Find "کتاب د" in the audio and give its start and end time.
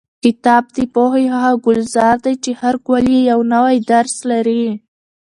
0.23-0.77